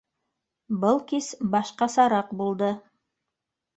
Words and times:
Был 0.85 0.97
кис 1.11 1.29
башҡасараҡ 1.57 2.33
булды. 2.41 2.71